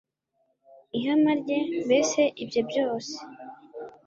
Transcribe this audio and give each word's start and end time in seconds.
ihema 0.97 1.31
rye, 1.41 1.57
mbese 1.85 2.21
ibye 2.43 2.61
byose 2.69 3.15